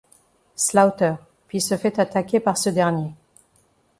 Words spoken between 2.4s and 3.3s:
ce dernier.